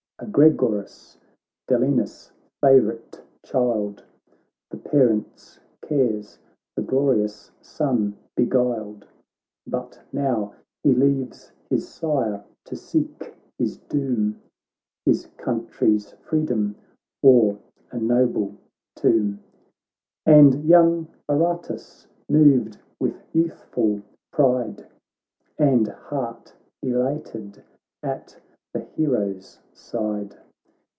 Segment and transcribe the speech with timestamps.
[0.23, 1.17] Agregoras,
[1.67, 4.03] Delenus' favourite child;
[4.69, 6.37] The parent's cares
[6.75, 9.07] the glorious son be guiled;
[9.65, 10.53] But now
[10.83, 14.39] he leaves his sire to seek his doom,
[15.07, 16.75] His country's freedom
[17.23, 17.57] or
[17.89, 18.53] a noble
[18.95, 19.39] tomb.
[20.27, 24.85] And young Aratus, moved with youthful pride,
[25.57, 27.63] And heart elated
[28.03, 28.39] at
[28.73, 30.33] the hero's side.